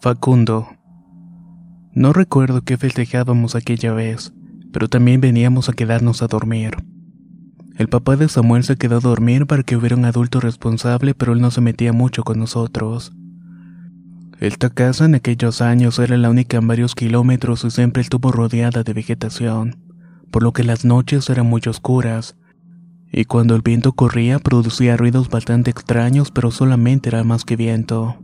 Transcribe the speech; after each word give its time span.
Facundo. 0.00 0.68
No 1.92 2.12
recuerdo 2.12 2.62
qué 2.62 2.76
festejábamos 2.76 3.56
aquella 3.56 3.92
vez, 3.92 4.32
pero 4.72 4.86
también 4.86 5.20
veníamos 5.20 5.68
a 5.68 5.72
quedarnos 5.72 6.22
a 6.22 6.28
dormir. 6.28 6.76
El 7.76 7.88
papá 7.88 8.14
de 8.14 8.28
Samuel 8.28 8.62
se 8.62 8.76
quedó 8.76 8.98
a 8.98 9.00
dormir 9.00 9.48
para 9.48 9.64
que 9.64 9.76
hubiera 9.76 9.96
un 9.96 10.04
adulto 10.04 10.38
responsable, 10.38 11.14
pero 11.14 11.32
él 11.32 11.40
no 11.40 11.50
se 11.50 11.62
metía 11.62 11.92
mucho 11.92 12.22
con 12.22 12.38
nosotros. 12.38 13.12
Esta 14.38 14.70
casa 14.70 15.04
en 15.04 15.16
aquellos 15.16 15.60
años 15.60 15.98
era 15.98 16.16
la 16.16 16.30
única 16.30 16.58
en 16.58 16.68
varios 16.68 16.94
kilómetros 16.94 17.64
y 17.64 17.70
siempre 17.72 18.00
estuvo 18.00 18.30
rodeada 18.30 18.84
de 18.84 18.92
vegetación, 18.92 19.78
por 20.30 20.44
lo 20.44 20.52
que 20.52 20.62
las 20.62 20.84
noches 20.84 21.28
eran 21.28 21.46
muy 21.46 21.62
oscuras, 21.66 22.36
y 23.10 23.24
cuando 23.24 23.56
el 23.56 23.62
viento 23.62 23.94
corría 23.94 24.38
producía 24.38 24.96
ruidos 24.96 25.28
bastante 25.28 25.72
extraños, 25.72 26.30
pero 26.30 26.52
solamente 26.52 27.08
era 27.08 27.24
más 27.24 27.44
que 27.44 27.56
viento. 27.56 28.16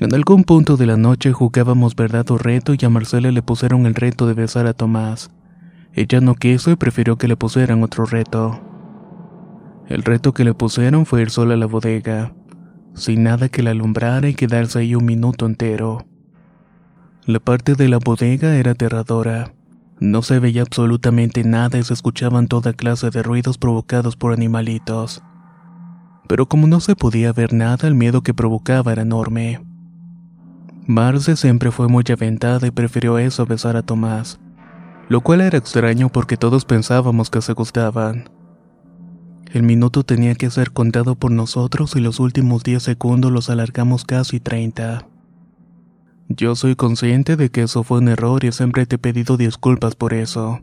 En 0.00 0.14
algún 0.14 0.44
punto 0.44 0.76
de 0.76 0.86
la 0.86 0.96
noche 0.96 1.32
jugábamos 1.32 1.96
verdad 1.96 2.30
o 2.30 2.38
reto 2.38 2.72
y 2.72 2.84
a 2.84 2.88
Marcela 2.88 3.32
le 3.32 3.42
pusieron 3.42 3.84
el 3.84 3.96
reto 3.96 4.28
de 4.28 4.34
besar 4.34 4.68
a 4.68 4.72
Tomás. 4.72 5.32
Ella 5.92 6.20
no 6.20 6.36
quiso 6.36 6.70
y 6.70 6.76
prefirió 6.76 7.18
que 7.18 7.26
le 7.26 7.36
pusieran 7.36 7.82
otro 7.82 8.06
reto. 8.06 8.60
El 9.88 10.04
reto 10.04 10.32
que 10.34 10.44
le 10.44 10.54
pusieron 10.54 11.04
fue 11.04 11.22
ir 11.22 11.30
sola 11.30 11.54
a 11.54 11.56
la 11.56 11.66
bodega, 11.66 12.32
sin 12.94 13.24
nada 13.24 13.48
que 13.48 13.64
la 13.64 13.72
alumbrara 13.72 14.28
y 14.28 14.34
quedarse 14.34 14.78
ahí 14.78 14.94
un 14.94 15.04
minuto 15.04 15.46
entero. 15.46 16.06
La 17.24 17.40
parte 17.40 17.74
de 17.74 17.88
la 17.88 17.98
bodega 17.98 18.54
era 18.54 18.72
aterradora. 18.72 19.52
No 19.98 20.22
se 20.22 20.38
veía 20.38 20.62
absolutamente 20.62 21.42
nada 21.42 21.76
y 21.76 21.82
se 21.82 21.94
escuchaban 21.94 22.46
toda 22.46 22.72
clase 22.72 23.10
de 23.10 23.24
ruidos 23.24 23.58
provocados 23.58 24.14
por 24.14 24.32
animalitos. 24.32 25.24
Pero 26.28 26.46
como 26.46 26.68
no 26.68 26.78
se 26.78 26.94
podía 26.94 27.32
ver 27.32 27.52
nada, 27.52 27.88
el 27.88 27.96
miedo 27.96 28.22
que 28.22 28.32
provocaba 28.32 28.92
era 28.92 29.02
enorme. 29.02 29.67
Marce 30.88 31.36
siempre 31.36 31.70
fue 31.70 31.86
muy 31.86 32.02
aventada 32.10 32.66
y 32.66 32.70
prefirió 32.70 33.18
eso 33.18 33.42
a 33.42 33.44
besar 33.44 33.76
a 33.76 33.82
Tomás, 33.82 34.40
lo 35.10 35.20
cual 35.20 35.42
era 35.42 35.58
extraño 35.58 36.08
porque 36.08 36.38
todos 36.38 36.64
pensábamos 36.64 37.28
que 37.28 37.42
se 37.42 37.52
gustaban. 37.52 38.30
El 39.52 39.64
minuto 39.64 40.02
tenía 40.02 40.34
que 40.34 40.48
ser 40.48 40.72
contado 40.72 41.14
por 41.14 41.30
nosotros 41.30 41.94
y 41.94 42.00
los 42.00 42.20
últimos 42.20 42.62
10 42.62 42.82
segundos 42.82 43.30
los 43.30 43.50
alargamos 43.50 44.06
casi 44.06 44.40
30. 44.40 45.06
Yo 46.30 46.56
soy 46.56 46.74
consciente 46.74 47.36
de 47.36 47.50
que 47.50 47.64
eso 47.64 47.84
fue 47.84 47.98
un 47.98 48.08
error 48.08 48.42
y 48.46 48.52
siempre 48.52 48.86
te 48.86 48.96
he 48.96 48.98
pedido 48.98 49.36
disculpas 49.36 49.94
por 49.94 50.14
eso, 50.14 50.60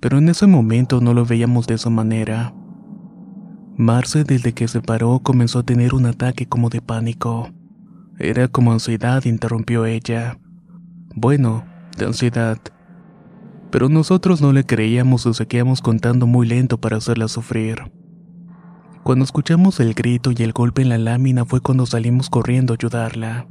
pero 0.00 0.16
en 0.16 0.30
ese 0.30 0.46
momento 0.46 1.02
no 1.02 1.12
lo 1.12 1.26
veíamos 1.26 1.66
de 1.66 1.74
esa 1.74 1.90
manera. 1.90 2.54
Marce 3.76 4.24
desde 4.24 4.54
que 4.54 4.66
se 4.66 4.80
paró 4.80 5.18
comenzó 5.18 5.58
a 5.58 5.62
tener 5.62 5.92
un 5.92 6.06
ataque 6.06 6.46
como 6.46 6.70
de 6.70 6.80
pánico. 6.80 7.50
Era 8.18 8.48
como 8.48 8.72
ansiedad, 8.72 9.24
interrumpió 9.24 9.86
ella. 9.86 10.38
Bueno, 11.14 11.64
de 11.96 12.06
ansiedad. 12.06 12.58
Pero 13.70 13.88
nosotros 13.88 14.40
no 14.40 14.52
le 14.52 14.64
creíamos 14.64 15.26
o 15.26 15.34
seguíamos 15.34 15.80
contando 15.80 16.26
muy 16.26 16.46
lento 16.46 16.80
para 16.80 16.96
hacerla 16.96 17.28
sufrir. 17.28 17.92
Cuando 19.04 19.24
escuchamos 19.24 19.78
el 19.80 19.94
grito 19.94 20.32
y 20.36 20.42
el 20.42 20.52
golpe 20.52 20.82
en 20.82 20.88
la 20.88 20.98
lámina 20.98 21.44
fue 21.44 21.60
cuando 21.60 21.86
salimos 21.86 22.28
corriendo 22.28 22.72
a 22.72 22.76
ayudarla. 22.76 23.46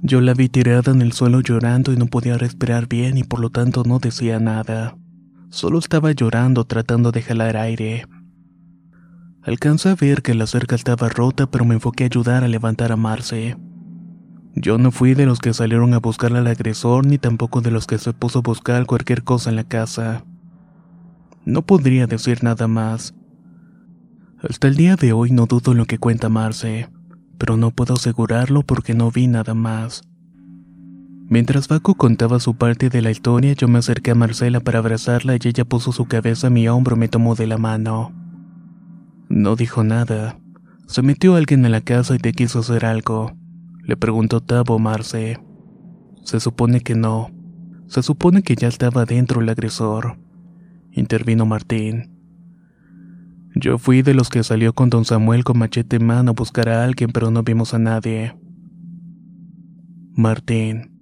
Yo 0.00 0.20
la 0.20 0.34
vi 0.34 0.48
tirada 0.48 0.90
en 0.90 1.02
el 1.02 1.12
suelo 1.12 1.40
llorando 1.40 1.92
y 1.92 1.96
no 1.96 2.06
podía 2.06 2.38
respirar 2.38 2.88
bien 2.88 3.18
y 3.18 3.22
por 3.22 3.38
lo 3.38 3.50
tanto 3.50 3.84
no 3.84 3.98
decía 3.98 4.40
nada. 4.40 4.96
Solo 5.50 5.78
estaba 5.78 6.10
llorando 6.12 6.64
tratando 6.64 7.12
de 7.12 7.22
jalar 7.22 7.56
aire. 7.56 8.06
Alcancé 9.44 9.88
a 9.88 9.96
ver 9.96 10.22
que 10.22 10.34
la 10.34 10.46
cerca 10.46 10.76
estaba 10.76 11.08
rota, 11.08 11.50
pero 11.50 11.64
me 11.64 11.74
enfoqué 11.74 12.04
a 12.04 12.06
ayudar 12.06 12.44
a 12.44 12.48
levantar 12.48 12.92
a 12.92 12.96
Marce. 12.96 13.56
Yo 14.54 14.78
no 14.78 14.92
fui 14.92 15.14
de 15.14 15.26
los 15.26 15.40
que 15.40 15.52
salieron 15.52 15.94
a 15.94 15.98
buscar 15.98 16.36
al 16.36 16.46
agresor, 16.46 17.04
ni 17.06 17.18
tampoco 17.18 17.60
de 17.60 17.72
los 17.72 17.88
que 17.88 17.98
se 17.98 18.12
puso 18.12 18.38
a 18.38 18.42
buscar 18.42 18.86
cualquier 18.86 19.24
cosa 19.24 19.50
en 19.50 19.56
la 19.56 19.64
casa. 19.64 20.24
No 21.44 21.62
podría 21.62 22.06
decir 22.06 22.44
nada 22.44 22.68
más. 22.68 23.14
Hasta 24.48 24.68
el 24.68 24.76
día 24.76 24.94
de 24.94 25.12
hoy 25.12 25.32
no 25.32 25.46
dudo 25.46 25.74
lo 25.74 25.86
que 25.86 25.98
cuenta 25.98 26.28
Marce, 26.28 26.88
pero 27.36 27.56
no 27.56 27.72
puedo 27.72 27.94
asegurarlo 27.94 28.62
porque 28.62 28.94
no 28.94 29.10
vi 29.10 29.26
nada 29.26 29.54
más. 29.54 30.02
Mientras 31.28 31.66
Baco 31.66 31.94
contaba 31.96 32.38
su 32.38 32.54
parte 32.54 32.90
de 32.90 33.02
la 33.02 33.10
historia, 33.10 33.54
yo 33.54 33.66
me 33.66 33.78
acerqué 33.78 34.12
a 34.12 34.14
Marcela 34.14 34.60
para 34.60 34.78
abrazarla 34.78 35.34
y 35.34 35.48
ella 35.48 35.64
puso 35.64 35.90
su 35.90 36.04
cabeza 36.04 36.46
a 36.46 36.50
mi 36.50 36.68
hombro 36.68 36.94
y 36.94 36.98
me 37.00 37.08
tomó 37.08 37.34
de 37.34 37.48
la 37.48 37.58
mano. 37.58 38.21
No 39.32 39.56
dijo 39.56 39.82
nada. 39.82 40.38
Se 40.86 41.00
metió 41.00 41.36
alguien 41.36 41.64
en 41.64 41.72
la 41.72 41.80
casa 41.80 42.14
y 42.14 42.18
te 42.18 42.34
quiso 42.34 42.58
hacer 42.58 42.84
algo. 42.84 43.32
Le 43.82 43.96
preguntó 43.96 44.42
Tabo 44.42 44.78
Marce. 44.78 45.40
Se 46.22 46.38
supone 46.38 46.82
que 46.82 46.94
no. 46.94 47.30
Se 47.86 48.02
supone 48.02 48.42
que 48.42 48.56
ya 48.56 48.68
estaba 48.68 49.06
dentro 49.06 49.40
el 49.40 49.48
agresor. 49.48 50.18
Intervino 50.90 51.46
Martín. 51.46 52.10
Yo 53.54 53.78
fui 53.78 54.02
de 54.02 54.12
los 54.12 54.28
que 54.28 54.44
salió 54.44 54.74
con 54.74 54.90
don 54.90 55.06
Samuel 55.06 55.44
con 55.44 55.56
machete 55.56 55.96
en 55.96 56.04
mano 56.04 56.32
a 56.32 56.34
buscar 56.34 56.68
a 56.68 56.84
alguien, 56.84 57.10
pero 57.10 57.30
no 57.30 57.42
vimos 57.42 57.72
a 57.72 57.78
nadie. 57.78 58.36
Martín. 60.14 61.00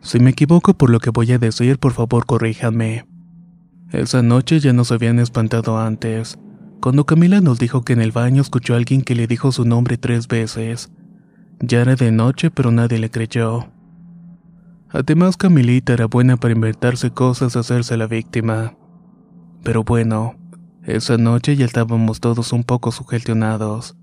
Si 0.00 0.18
me 0.18 0.30
equivoco 0.30 0.72
por 0.72 0.88
lo 0.88 0.98
que 0.98 1.10
voy 1.10 1.30
a 1.32 1.38
decir, 1.38 1.78
por 1.78 1.92
favor 1.92 2.24
corríjanme. 2.24 3.06
Esa 3.92 4.22
noche 4.22 4.60
ya 4.60 4.72
nos 4.72 4.92
habían 4.92 5.18
espantado 5.18 5.78
antes. 5.78 6.38
Cuando 6.80 7.04
Camila 7.04 7.42
nos 7.42 7.58
dijo 7.58 7.82
que 7.82 7.92
en 7.92 8.00
el 8.00 8.10
baño 8.10 8.40
escuchó 8.40 8.72
a 8.72 8.78
alguien 8.78 9.02
que 9.02 9.14
le 9.14 9.26
dijo 9.26 9.52
su 9.52 9.66
nombre 9.66 9.98
tres 9.98 10.28
veces. 10.28 10.90
Ya 11.60 11.82
era 11.82 11.94
de 11.94 12.10
noche, 12.10 12.50
pero 12.50 12.70
nadie 12.70 12.98
le 12.98 13.10
creyó. 13.10 13.66
Además, 14.88 15.36
Camilita 15.36 15.92
era 15.92 16.06
buena 16.06 16.38
para 16.38 16.54
inventarse 16.54 17.10
cosas, 17.10 17.54
hacerse 17.54 17.98
la 17.98 18.06
víctima. 18.06 18.78
Pero 19.62 19.84
bueno, 19.84 20.36
esa 20.82 21.18
noche 21.18 21.54
ya 21.54 21.66
estábamos 21.66 22.20
todos 22.20 22.50
un 22.54 22.64
poco 22.64 22.92
sugestionados. 22.92 23.94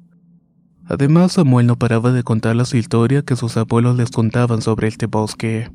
Además, 0.85 1.31
Samuel 1.31 1.66
no 1.66 1.79
paraba 1.79 2.11
de 2.11 2.21
contar 2.21 2.55
las 2.55 2.75
historias 2.75 3.23
que 3.23 3.35
sus 3.35 3.57
abuelos 3.57 3.97
les 3.97 4.11
contaban 4.11 4.61
sobre 4.61 4.87
este 4.87 5.07
bosque. 5.07 5.71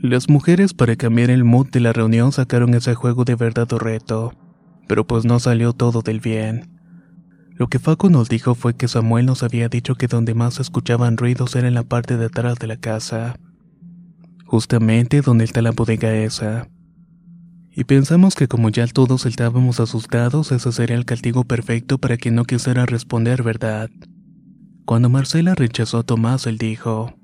Las 0.00 0.28
mujeres, 0.28 0.74
para 0.74 0.94
cambiar 0.94 1.30
el 1.30 1.42
mood 1.42 1.70
de 1.70 1.80
la 1.80 1.92
reunión, 1.92 2.30
sacaron 2.30 2.72
ese 2.74 2.94
juego 2.94 3.24
de 3.24 3.34
verdad 3.34 3.68
reto 3.72 4.32
pero 4.86 5.06
pues 5.06 5.24
no 5.24 5.38
salió 5.40 5.72
todo 5.72 6.02
del 6.02 6.20
bien. 6.20 6.70
Lo 7.54 7.68
que 7.68 7.78
Faco 7.78 8.10
nos 8.10 8.28
dijo 8.28 8.54
fue 8.54 8.74
que 8.74 8.88
Samuel 8.88 9.26
nos 9.26 9.42
había 9.42 9.68
dicho 9.68 9.94
que 9.94 10.08
donde 10.08 10.34
más 10.34 10.54
se 10.54 10.62
escuchaban 10.62 11.16
ruidos 11.16 11.56
era 11.56 11.68
en 11.68 11.74
la 11.74 11.84
parte 11.84 12.16
de 12.16 12.26
atrás 12.26 12.58
de 12.58 12.66
la 12.66 12.76
casa, 12.76 13.38
justamente 14.44 15.22
donde 15.22 15.44
está 15.44 15.62
la 15.62 15.72
bodega 15.72 16.14
esa. 16.14 16.68
Y 17.72 17.84
pensamos 17.84 18.34
que 18.34 18.48
como 18.48 18.68
ya 18.70 18.86
todos 18.86 19.26
estábamos 19.26 19.80
asustados, 19.80 20.52
ese 20.52 20.72
sería 20.72 20.96
el 20.96 21.04
castigo 21.04 21.44
perfecto 21.44 21.98
para 21.98 22.16
quien 22.16 22.34
no 22.34 22.44
quisiera 22.44 22.86
responder 22.86 23.42
verdad. 23.42 23.90
Cuando 24.84 25.10
Marcela 25.10 25.54
rechazó 25.54 25.98
a 25.98 26.02
Tomás, 26.02 26.46
él 26.46 26.58
dijo, 26.58 27.14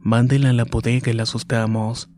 Mándela 0.00 0.50
a 0.50 0.52
la 0.52 0.64
bodega 0.64 1.10
y 1.10 1.14
la 1.14 1.24
asustamos. 1.24 2.10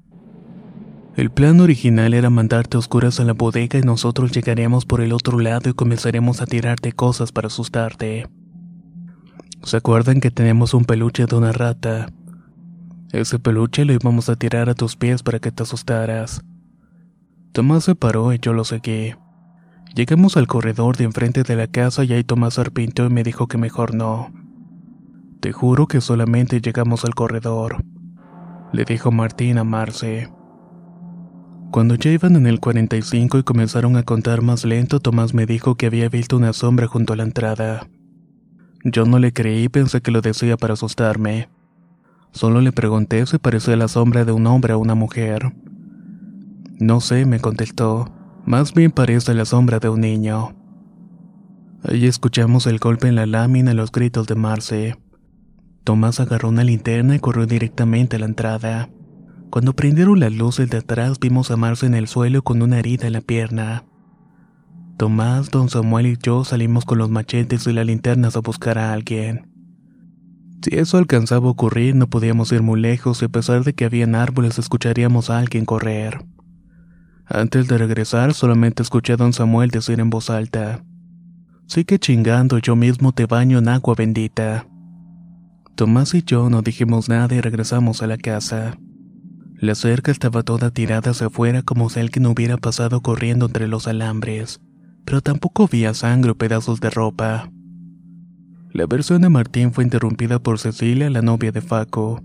El 1.21 1.31
plan 1.31 1.61
original 1.61 2.15
era 2.15 2.31
mandarte 2.31 2.79
oscuras 2.79 3.21
a 3.21 3.25
la 3.25 3.35
bodega 3.35 3.79
y 3.79 3.83
nosotros 3.83 4.33
llegaríamos 4.33 4.87
por 4.87 5.03
el 5.03 5.13
otro 5.13 5.39
lado 5.39 5.69
y 5.69 5.75
comenzaremos 5.75 6.41
a 6.41 6.47
tirarte 6.47 6.93
cosas 6.93 7.31
para 7.31 7.49
asustarte. 7.49 8.27
¿Se 9.63 9.77
acuerdan 9.77 10.21
que 10.21 10.31
tenemos 10.31 10.73
un 10.73 10.87
peluche 10.87 11.27
de 11.27 11.37
una 11.37 11.53
rata? 11.53 12.11
Ese 13.13 13.39
peluche 13.39 13.85
lo 13.85 13.93
íbamos 13.93 14.31
a 14.31 14.37
tirar 14.37 14.71
a 14.71 14.75
tus 14.75 14.97
pies 14.97 15.23
para 15.23 15.41
que 15.41 15.53
te 15.53 15.63
asustaras. 15.63 16.43
Tomás 17.53 17.85
se 17.85 17.95
paró 17.95 18.33
y 18.33 18.39
yo 18.39 18.55
lo 18.55 18.65
seguí. 18.65 19.13
Llegamos 19.95 20.39
al 20.39 20.47
corredor 20.47 20.97
de 20.97 21.05
enfrente 21.05 21.43
de 21.43 21.55
la 21.55 21.67
casa 21.67 22.03
y 22.03 22.15
ahí 22.15 22.25
Tomás 22.25 22.59
arpintió 22.59 23.05
y 23.05 23.11
me 23.11 23.25
dijo 23.25 23.47
que 23.47 23.59
mejor 23.59 23.95
no. 23.95 24.33
Te 25.41 25.53
juro 25.53 25.87
que 25.87 26.01
solamente 26.01 26.63
llegamos 26.63 27.05
al 27.05 27.15
corredor, 27.15 27.85
le 28.73 28.87
dijo 28.87 29.13
Martín 29.13 29.59
a 29.59 29.65
Marce. 29.65 30.31
Cuando 31.71 31.95
ya 31.95 32.11
iban 32.11 32.35
en 32.35 32.49
el 32.49 32.59
45 32.59 33.39
y 33.39 33.43
comenzaron 33.45 33.97
a 33.97 34.03
contar 34.03 34.43
más 34.43 34.65
lento, 34.65 34.99
Tomás 34.99 35.35
me 35.35 35.47
dijo 35.47 35.77
que 35.77 35.87
había 35.87 36.09
visto 36.09 36.37
una 36.37 36.53
sombra 36.53 36.89
junto 36.89 37.13
a 37.13 37.17
la 37.17 37.23
entrada. 37.23 37.87
Yo 38.83 39.05
no 39.05 39.21
le 39.21 39.33
creí 39.33 39.65
y 39.65 39.69
pensé 39.69 40.01
que 40.01 40.11
lo 40.11 40.21
decía 40.21 40.57
para 40.57 40.75
asustarme. 40.75 41.49
Solo 42.33 42.61
le 42.61 42.73
pregunté 42.73 43.25
si 43.27 43.39
parecía 43.39 43.77
la 43.77 43.87
sombra 43.87 44.25
de 44.25 44.33
un 44.33 44.49
hombre 44.49 44.73
o 44.73 44.81
una 44.81 44.97
mujer. 44.97 45.53
No 46.81 47.01
sé, 47.01 47.25
me 47.25 47.39
contestó. 47.39 48.11
Más 48.45 48.75
bien 48.75 48.91
parece 48.91 49.33
la 49.35 49.45
sombra 49.45 49.79
de 49.79 49.91
un 49.91 50.01
niño. 50.01 50.57
Ahí 51.85 52.07
escuchamos 52.07 52.67
el 52.67 52.81
golpe 52.81 53.07
en 53.07 53.15
la 53.15 53.27
lámina 53.27 53.71
y 53.73 53.77
los 53.77 53.93
gritos 53.93 54.27
de 54.27 54.35
Marce. 54.35 54.99
Tomás 55.85 56.19
agarró 56.19 56.49
una 56.49 56.65
linterna 56.65 57.15
y 57.15 57.21
corrió 57.21 57.47
directamente 57.47 58.17
a 58.17 58.19
la 58.19 58.27
entrada. 58.27 58.89
Cuando 59.51 59.75
prendieron 59.75 60.21
las 60.21 60.33
luces 60.33 60.71
de 60.71 60.79
atrás 60.79 61.19
vimos 61.19 61.51
a 61.51 61.57
en 61.83 61.95
el 61.95 62.07
suelo 62.07 62.43
con 62.43 62.63
una 62.63 62.79
herida 62.79 63.09
en 63.09 63.15
la 63.15 63.21
pierna. 63.21 63.85
Tomás, 64.97 65.51
don 65.51 65.69
Samuel 65.69 66.07
y 66.07 66.17
yo 66.23 66.45
salimos 66.45 66.85
con 66.85 66.99
los 66.99 67.11
machetes 67.11 67.67
y 67.67 67.73
las 67.73 67.85
linternas 67.85 68.37
a 68.37 68.41
buscar 68.41 68.79
a 68.79 68.93
alguien. 68.93 69.51
Si 70.63 70.77
eso 70.77 70.99
alcanzaba 70.99 71.49
a 71.49 71.51
ocurrir 71.51 71.97
no 71.97 72.09
podíamos 72.09 72.53
ir 72.53 72.63
muy 72.63 72.81
lejos 72.81 73.23
y 73.23 73.25
a 73.25 73.29
pesar 73.29 73.65
de 73.65 73.73
que 73.73 73.87
habían 73.87 74.15
árboles 74.15 74.59
escucharíamos 74.59 75.31
a 75.31 75.39
alguien 75.39 75.65
correr. 75.65 76.25
Antes 77.27 77.67
de 77.67 77.77
regresar 77.77 78.35
solamente 78.35 78.85
escuché 78.85 79.15
a 79.15 79.17
don 79.17 79.33
Samuel 79.33 79.71
decir 79.71 79.99
en 79.99 80.11
voz 80.11 80.31
alta, 80.31 80.85
Sí 81.67 81.85
que 81.85 81.99
chingando 81.99 82.59
yo 82.59 82.77
mismo 82.77 83.13
te 83.13 83.27
baño 83.27 83.59
en 83.59 83.69
agua 83.69 83.95
bendita. 83.97 84.67
Tomás 85.77 86.15
y 86.15 86.23
yo 86.23 86.51
no 86.51 86.63
dijimos 86.63 87.09
nada 87.09 87.35
y 87.35 87.41
regresamos 87.41 88.03
a 88.03 88.07
la 88.07 88.17
casa. 88.17 88.77
La 89.61 89.75
cerca 89.75 90.11
estaba 90.11 90.43
toda 90.43 90.71
tirada 90.71 91.11
hacia 91.11 91.27
afuera 91.27 91.61
como 91.61 91.91
si 91.91 92.01
alguien 92.01 92.25
hubiera 92.25 92.57
pasado 92.57 93.03
corriendo 93.03 93.45
entre 93.45 93.69
los 93.69 93.87
alambres, 93.87 94.63
pero 95.05 95.21
tampoco 95.21 95.65
había 95.65 95.93
sangre 95.93 96.31
o 96.31 96.35
pedazos 96.35 96.81
de 96.81 96.89
ropa. 96.89 97.51
La 98.73 98.87
versión 98.87 99.21
de 99.21 99.29
Martín 99.29 99.75
fue 99.75 99.85
interrumpida 99.85 100.39
por 100.39 100.59
Cecilia, 100.59 101.11
la 101.11 101.21
novia 101.21 101.53
de 101.53 101.61
Faco, 101.61 102.23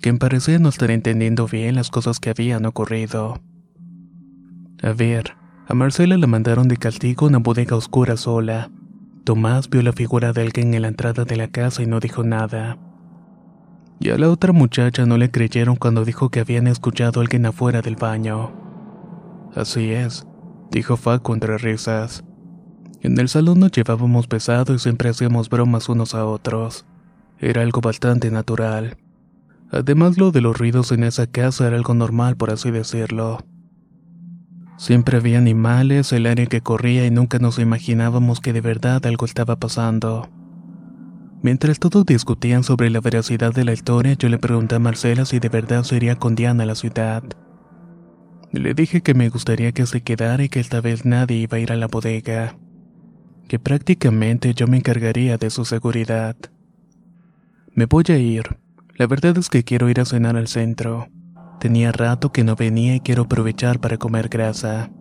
quien 0.00 0.18
parecía 0.18 0.58
no 0.58 0.68
estar 0.68 0.90
entendiendo 0.90 1.46
bien 1.46 1.76
las 1.76 1.90
cosas 1.90 2.18
que 2.18 2.30
habían 2.30 2.66
ocurrido. 2.66 3.40
A 4.82 4.92
ver, 4.92 5.36
a 5.68 5.74
Marcela 5.74 6.18
la 6.18 6.26
mandaron 6.26 6.66
de 6.66 6.76
castigo 6.76 7.26
a 7.26 7.28
una 7.28 7.38
bodega 7.38 7.76
oscura 7.76 8.16
sola. 8.16 8.68
Tomás 9.22 9.70
vio 9.70 9.80
la 9.82 9.92
figura 9.92 10.32
de 10.32 10.42
alguien 10.42 10.74
en 10.74 10.82
la 10.82 10.88
entrada 10.88 11.24
de 11.24 11.36
la 11.36 11.46
casa 11.46 11.84
y 11.84 11.86
no 11.86 12.00
dijo 12.00 12.24
nada. 12.24 12.80
Y 14.02 14.10
a 14.10 14.18
la 14.18 14.28
otra 14.30 14.52
muchacha 14.52 15.06
no 15.06 15.16
le 15.16 15.30
creyeron 15.30 15.76
cuando 15.76 16.04
dijo 16.04 16.28
que 16.28 16.40
habían 16.40 16.66
escuchado 16.66 17.20
a 17.20 17.22
alguien 17.22 17.46
afuera 17.46 17.82
del 17.82 17.94
baño. 17.94 18.50
Así 19.54 19.92
es, 19.92 20.26
dijo 20.72 20.96
Faco 20.96 21.34
entre 21.34 21.56
risas. 21.56 22.24
En 23.00 23.16
el 23.20 23.28
salón 23.28 23.60
nos 23.60 23.70
llevábamos 23.70 24.26
pesado 24.26 24.74
y 24.74 24.80
siempre 24.80 25.08
hacíamos 25.08 25.48
bromas 25.48 25.88
unos 25.88 26.16
a 26.16 26.26
otros. 26.26 26.84
Era 27.38 27.62
algo 27.62 27.80
bastante 27.80 28.32
natural. 28.32 28.96
Además 29.70 30.18
lo 30.18 30.32
de 30.32 30.40
los 30.40 30.58
ruidos 30.58 30.90
en 30.90 31.04
esa 31.04 31.28
casa 31.28 31.68
era 31.68 31.76
algo 31.76 31.94
normal 31.94 32.36
por 32.36 32.50
así 32.50 32.72
decirlo. 32.72 33.38
Siempre 34.78 35.18
había 35.18 35.38
animales, 35.38 36.12
el 36.12 36.26
área 36.26 36.46
que 36.46 36.60
corría 36.60 37.06
y 37.06 37.12
nunca 37.12 37.38
nos 37.38 37.60
imaginábamos 37.60 38.40
que 38.40 38.52
de 38.52 38.62
verdad 38.62 39.06
algo 39.06 39.26
estaba 39.26 39.60
pasando. 39.60 40.28
Mientras 41.42 41.80
todos 41.80 42.06
discutían 42.06 42.62
sobre 42.62 42.88
la 42.88 43.00
veracidad 43.00 43.52
de 43.52 43.64
la 43.64 43.72
historia, 43.72 44.12
yo 44.12 44.28
le 44.28 44.38
pregunté 44.38 44.76
a 44.76 44.78
Marcela 44.78 45.24
si 45.24 45.40
de 45.40 45.48
verdad 45.48 45.82
sería 45.82 46.14
con 46.14 46.36
Diana 46.36 46.62
a 46.62 46.66
la 46.66 46.76
ciudad. 46.76 47.24
Le 48.52 48.74
dije 48.74 49.00
que 49.00 49.14
me 49.14 49.28
gustaría 49.28 49.72
que 49.72 49.86
se 49.86 50.02
quedara 50.02 50.44
y 50.44 50.48
que 50.48 50.60
esta 50.60 50.80
vez 50.80 51.04
nadie 51.04 51.38
iba 51.38 51.56
a 51.56 51.60
ir 51.60 51.72
a 51.72 51.76
la 51.76 51.88
bodega. 51.88 52.56
Que 53.48 53.58
prácticamente 53.58 54.54
yo 54.54 54.68
me 54.68 54.76
encargaría 54.76 55.36
de 55.36 55.50
su 55.50 55.64
seguridad. 55.64 56.36
Me 57.74 57.86
voy 57.86 58.04
a 58.08 58.18
ir. 58.18 58.58
La 58.94 59.08
verdad 59.08 59.36
es 59.36 59.48
que 59.48 59.64
quiero 59.64 59.88
ir 59.90 60.00
a 60.00 60.04
cenar 60.04 60.36
al 60.36 60.46
centro. 60.46 61.08
Tenía 61.58 61.90
rato 61.90 62.30
que 62.30 62.44
no 62.44 62.54
venía 62.54 62.94
y 62.94 63.00
quiero 63.00 63.22
aprovechar 63.22 63.80
para 63.80 63.96
comer 63.96 64.28
grasa. 64.28 64.92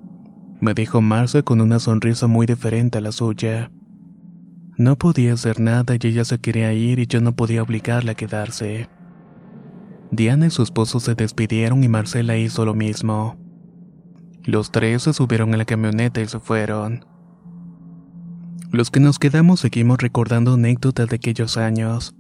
Me 0.60 0.74
dijo 0.74 1.02
Marcia 1.02 1.44
con 1.44 1.62
una 1.62 1.78
sonrisa 1.78 2.26
muy 2.26 2.48
diferente 2.48 2.98
a 2.98 3.02
la 3.02 3.12
suya. 3.12 3.70
No 4.82 4.98
podía 4.98 5.34
hacer 5.34 5.60
nada 5.60 5.94
y 5.94 6.08
ella 6.08 6.26
se 6.26 6.40
quería 6.40 6.74
ir 6.74 6.98
y 6.98 7.06
yo 7.06 7.22
no 7.22 7.36
podía 7.36 7.62
obligarla 7.62 8.14
a 8.14 8.16
quedarse. 8.16 8.90
Diana 10.10 10.48
y 10.48 10.50
su 10.50 10.64
esposo 10.64 11.00
se 11.00 11.14
despidieron 11.14 11.84
y 11.84 11.88
Marcela 11.88 12.36
hizo 12.36 12.66
lo 12.66 12.74
mismo. 12.74 13.38
Los 14.44 14.72
tres 14.72 15.04
se 15.04 15.14
subieron 15.14 15.54
a 15.54 15.58
la 15.58 15.66
camioneta 15.66 16.20
y 16.20 16.28
se 16.28 16.40
fueron. 16.40 17.06
Los 18.72 18.90
que 18.90 19.00
nos 19.00 19.20
quedamos 19.20 19.60
seguimos 19.60 20.00
recordando 20.00 20.56
anécdotas 20.56 21.08
de 21.10 21.18
aquellos 21.18 21.58
años. 21.58 22.16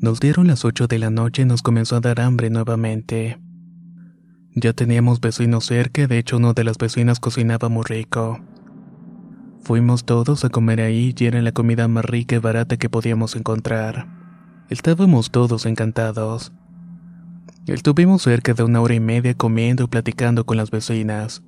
Nos 0.00 0.20
dieron 0.20 0.46
las 0.46 0.64
ocho 0.64 0.86
de 0.86 0.98
la 0.98 1.10
noche 1.10 1.42
y 1.42 1.44
nos 1.44 1.60
comenzó 1.60 1.96
a 1.96 2.00
dar 2.00 2.22
hambre 2.22 2.48
nuevamente. 2.48 3.38
Ya 4.54 4.72
teníamos 4.72 5.20
vecinos 5.20 5.66
cerca, 5.66 6.06
de 6.06 6.16
hecho 6.16 6.38
una 6.38 6.54
de 6.54 6.64
las 6.64 6.78
vecinas 6.78 7.20
cocinaba 7.20 7.68
muy 7.68 7.84
rico. 7.84 8.40
Fuimos 9.62 10.04
todos 10.04 10.44
a 10.44 10.48
comer 10.48 10.80
ahí 10.80 11.14
y 11.16 11.24
era 11.24 11.40
la 11.40 11.52
comida 11.52 11.86
más 11.86 12.04
rica 12.04 12.34
y 12.34 12.38
barata 12.38 12.76
que 12.78 12.90
podíamos 12.90 13.36
encontrar. 13.36 14.08
Estábamos 14.70 15.30
todos 15.30 15.66
encantados. 15.66 16.52
Estuvimos 17.68 18.22
cerca 18.22 18.54
de 18.54 18.64
una 18.64 18.80
hora 18.80 18.94
y 18.94 19.00
media 19.00 19.34
comiendo 19.34 19.84
y 19.84 19.86
platicando 19.86 20.44
con 20.44 20.56
las 20.56 20.72
vecinas. 20.72 21.44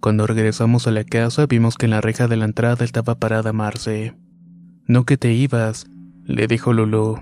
Cuando 0.00 0.26
regresamos 0.26 0.88
a 0.88 0.90
la 0.90 1.04
casa 1.04 1.46
vimos 1.46 1.76
que 1.76 1.86
en 1.86 1.92
la 1.92 2.00
reja 2.00 2.26
de 2.26 2.36
la 2.36 2.46
entrada 2.46 2.84
estaba 2.84 3.14
parada 3.14 3.52
Marce. 3.52 4.16
No 4.88 5.04
que 5.04 5.16
te 5.16 5.32
ibas, 5.32 5.86
le 6.24 6.48
dijo 6.48 6.72
Lulu. 6.72 7.20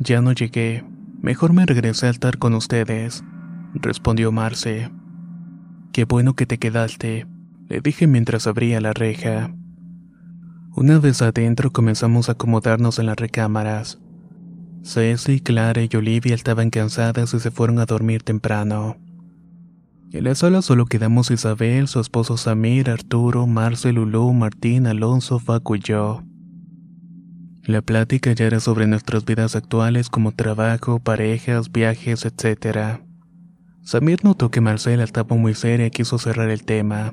Ya 0.00 0.22
no 0.22 0.32
llegué. 0.32 0.84
Mejor 1.20 1.52
me 1.52 1.66
regresé 1.66 2.06
a 2.06 2.10
estar 2.10 2.38
con 2.38 2.54
ustedes, 2.54 3.22
respondió 3.74 4.32
Marce. 4.32 4.90
Qué 5.92 6.04
bueno 6.04 6.34
que 6.34 6.46
te 6.46 6.56
quedaste, 6.56 7.26
le 7.68 7.80
dije 7.80 8.06
mientras 8.06 8.46
abría 8.46 8.80
la 8.80 8.92
reja. 8.92 9.54
Una 10.74 10.98
vez 10.98 11.22
adentro 11.22 11.72
comenzamos 11.72 12.28
a 12.28 12.32
acomodarnos 12.32 12.98
en 12.98 13.06
las 13.06 13.16
recámaras. 13.16 13.98
Ceci, 14.82 15.40
Clara 15.40 15.82
y 15.82 15.96
Olivia 15.96 16.34
estaban 16.34 16.70
cansadas 16.70 17.34
y 17.34 17.40
se 17.40 17.50
fueron 17.50 17.78
a 17.78 17.86
dormir 17.86 18.22
temprano. 18.22 18.96
En 20.12 20.24
la 20.24 20.34
sala 20.34 20.62
solo 20.62 20.86
quedamos 20.86 21.30
Isabel, 21.30 21.88
su 21.88 22.00
esposo 22.00 22.38
Samir, 22.38 22.88
Arturo, 22.88 23.46
Marce, 23.46 23.92
Lulú, 23.92 24.32
Martín, 24.32 24.86
Alonso, 24.86 25.38
Facu 25.38 25.76
y 25.76 25.80
yo. 25.80 26.22
La 27.64 27.82
plática 27.82 28.32
ya 28.32 28.46
era 28.46 28.60
sobre 28.60 28.86
nuestras 28.86 29.26
vidas 29.26 29.54
actuales 29.54 30.08
como 30.08 30.32
trabajo, 30.32 31.00
parejas, 31.00 31.70
viajes, 31.70 32.24
etc. 32.24 33.00
Samir 33.82 34.24
notó 34.24 34.50
que 34.50 34.62
Marcela 34.62 35.04
estaba 35.04 35.36
muy 35.36 35.52
seria 35.52 35.86
y 35.86 35.90
quiso 35.90 36.18
cerrar 36.18 36.48
el 36.48 36.64
tema, 36.64 37.12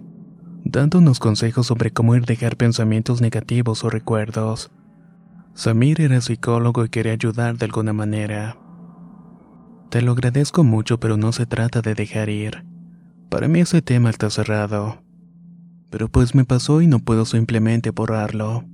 dándonos 0.65 1.19
consejos 1.19 1.67
sobre 1.67 1.91
cómo 1.91 2.15
ir 2.15 2.25
dejar 2.25 2.57
pensamientos 2.57 3.21
negativos 3.21 3.83
o 3.83 3.89
recuerdos. 3.89 4.71
Samir 5.53 6.01
era 6.01 6.19
psicólogo 6.19 6.83
y 6.83 6.89
quería 6.89 7.13
ayudar 7.13 7.57
de 7.57 7.65
alguna 7.65 7.93
manera. 7.93 8.57
Te 9.89 10.01
lo 10.01 10.11
agradezco 10.11 10.63
mucho, 10.63 10.99
pero 10.99 11.15
no 11.15 11.31
se 11.31 11.45
trata 11.45 11.81
de 11.81 11.93
dejar 11.93 12.29
ir. 12.29 12.65
Para 13.29 13.47
mí 13.47 13.61
ese 13.61 13.81
tema 13.81 14.09
está 14.09 14.29
cerrado. 14.29 15.01
Pero 15.91 16.09
pues 16.09 16.35
me 16.35 16.43
pasó 16.43 16.81
y 16.81 16.87
no 16.87 16.99
puedo 16.99 17.25
simplemente 17.25 17.91
borrarlo. 17.91 18.65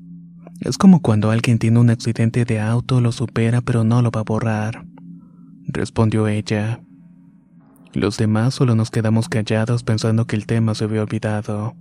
Es 0.61 0.77
como 0.77 1.01
cuando 1.01 1.29
alguien 1.29 1.59
tiene 1.59 1.79
un 1.79 1.89
accidente 1.89 2.45
de 2.45 2.59
auto, 2.59 3.01
lo 3.01 3.11
supera 3.11 3.61
pero 3.61 3.83
no 3.83 4.01
lo 4.01 4.11
va 4.11 4.21
a 4.21 4.23
borrar, 4.23 4.85
respondió 5.67 6.27
ella. 6.27 6.81
Los 7.93 8.17
demás 8.17 8.53
solo 8.55 8.75
nos 8.75 8.89
quedamos 8.89 9.27
callados 9.27 9.83
pensando 9.83 10.25
que 10.25 10.37
el 10.37 10.45
tema 10.45 10.75
se 10.75 10.85
había 10.85 11.03
olvidado. 11.03 11.75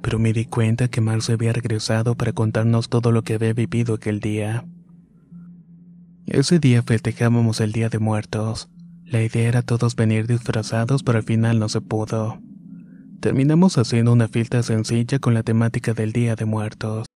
Pero 0.00 0.18
me 0.18 0.32
di 0.32 0.46
cuenta 0.46 0.88
que 0.88 1.00
Marce 1.00 1.32
había 1.32 1.52
regresado 1.52 2.14
para 2.14 2.32
contarnos 2.32 2.88
todo 2.88 3.12
lo 3.12 3.22
que 3.22 3.34
había 3.34 3.52
vivido 3.52 3.94
aquel 3.94 4.20
día. 4.20 4.64
Ese 6.26 6.58
día 6.58 6.82
festejábamos 6.82 7.60
el 7.60 7.72
Día 7.72 7.88
de 7.88 7.98
Muertos. 7.98 8.70
La 9.04 9.22
idea 9.22 9.48
era 9.48 9.62
todos 9.62 9.96
venir 9.96 10.26
disfrazados, 10.26 11.02
pero 11.02 11.18
al 11.18 11.24
final 11.24 11.58
no 11.58 11.68
se 11.68 11.80
pudo. 11.80 12.40
Terminamos 13.20 13.76
haciendo 13.78 14.12
una 14.12 14.28
fiesta 14.28 14.62
sencilla 14.62 15.18
con 15.18 15.34
la 15.34 15.42
temática 15.42 15.92
del 15.94 16.12
Día 16.12 16.36
de 16.36 16.44
Muertos. 16.44 17.06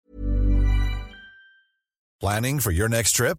Planning 2.20 2.60
for 2.60 2.72
your 2.72 2.88
next 2.88 3.16
trip? 3.16 3.38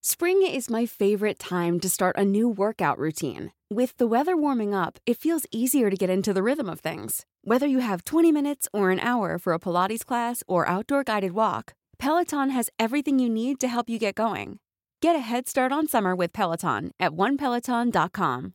Spring 0.00 0.46
is 0.46 0.70
my 0.70 0.86
favorite 0.86 1.40
time 1.40 1.80
to 1.80 1.88
start 1.88 2.16
a 2.16 2.24
new 2.24 2.48
workout 2.48 2.98
routine. 2.98 3.50
With 3.68 3.96
the 3.96 4.06
weather 4.06 4.36
warming 4.36 4.72
up, 4.72 4.98
it 5.06 5.18
feels 5.18 5.44
easier 5.50 5.90
to 5.90 5.96
get 5.96 6.08
into 6.08 6.32
the 6.32 6.42
rhythm 6.42 6.68
of 6.68 6.78
things. 6.78 7.26
Whether 7.42 7.66
you 7.66 7.80
have 7.80 8.04
20 8.04 8.30
minutes 8.30 8.68
or 8.72 8.92
an 8.92 9.00
hour 9.00 9.38
for 9.38 9.52
a 9.52 9.58
Pilates 9.58 10.06
class 10.06 10.44
or 10.46 10.68
outdoor 10.68 11.02
guided 11.02 11.32
walk, 11.32 11.72
Peloton 11.98 12.50
has 12.50 12.70
everything 12.78 13.18
you 13.18 13.28
need 13.28 13.58
to 13.58 13.66
help 13.66 13.90
you 13.90 13.98
get 13.98 14.14
going. 14.14 14.60
Get 15.02 15.16
a 15.16 15.18
head 15.18 15.48
start 15.48 15.72
on 15.72 15.88
summer 15.88 16.14
with 16.14 16.32
Peloton 16.32 16.92
at 17.00 17.10
onepeloton.com. 17.12 18.52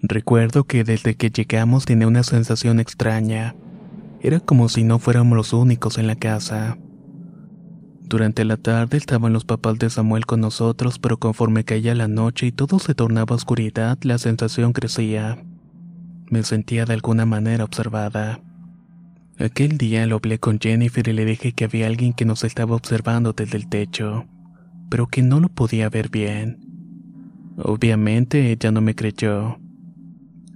Recuerdo 0.00 0.64
que 0.64 0.84
desde 0.84 1.16
que 1.16 1.30
llegamos 1.30 1.86
tenía 1.86 2.06
una 2.06 2.22
sensación 2.22 2.78
extraña. 2.78 3.56
Era 4.20 4.38
como 4.38 4.68
si 4.68 4.84
no 4.84 5.00
fuéramos 5.00 5.36
los 5.36 5.52
únicos 5.52 5.98
en 5.98 6.06
la 6.06 6.14
casa. 6.14 6.78
Durante 8.06 8.44
la 8.44 8.58
tarde 8.58 8.98
estaban 8.98 9.32
los 9.32 9.44
papás 9.44 9.78
de 9.78 9.88
Samuel 9.88 10.26
con 10.26 10.40
nosotros, 10.40 10.98
pero 10.98 11.18
conforme 11.18 11.64
caía 11.64 11.94
la 11.94 12.06
noche 12.06 12.46
y 12.46 12.52
todo 12.52 12.78
se 12.78 12.94
tornaba 12.94 13.34
oscuridad, 13.34 13.98
la 14.02 14.18
sensación 14.18 14.72
crecía. 14.74 15.42
Me 16.30 16.42
sentía 16.42 16.84
de 16.84 16.92
alguna 16.92 17.24
manera 17.24 17.64
observada. 17.64 18.40
Aquel 19.38 19.78
día 19.78 20.06
lo 20.06 20.16
hablé 20.16 20.38
con 20.38 20.60
Jennifer 20.60 21.08
y 21.08 21.12
le 21.12 21.24
dije 21.24 21.52
que 21.52 21.64
había 21.64 21.86
alguien 21.86 22.12
que 22.12 22.26
nos 22.26 22.44
estaba 22.44 22.76
observando 22.76 23.32
desde 23.32 23.56
el 23.56 23.68
techo, 23.68 24.26
pero 24.90 25.06
que 25.06 25.22
no 25.22 25.40
lo 25.40 25.48
podía 25.48 25.88
ver 25.88 26.10
bien. 26.10 26.58
Obviamente 27.56 28.52
ella 28.52 28.70
no 28.70 28.80
me 28.80 28.94
creyó. 28.94 29.58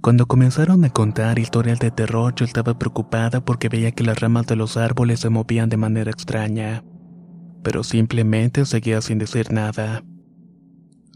Cuando 0.01 0.27
comenzaron 0.27 0.85
a 0.85 0.89
contar 0.91 1.39
historias 1.39 1.79
de 1.79 1.91
terror, 1.91 2.33
yo 2.35 2.45
estaba 2.45 2.77
preocupada 2.77 3.43
porque 3.43 3.69
veía 3.69 3.91
que 3.91 4.03
las 4.03 4.19
ramas 4.19 4.45
de 4.47 4.55
los 4.55 4.77
árboles 4.77 5.19
se 5.19 5.29
movían 5.29 5.67
de 5.67 5.75
manera 5.77 6.11
extraña, 6.11 6.83
pero 7.63 7.83
simplemente 7.83 8.65
seguía 8.65 9.01
sin 9.01 9.17
decir 9.17 9.51
nada. 9.51 10.03